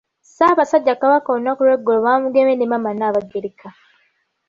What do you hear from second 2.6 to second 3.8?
maama Nnaabagereka.